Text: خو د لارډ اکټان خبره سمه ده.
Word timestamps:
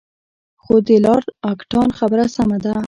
خو 0.63 0.73
د 0.87 0.89
لارډ 1.05 1.27
اکټان 1.51 1.89
خبره 1.99 2.25
سمه 2.35 2.57
ده. 2.65 2.73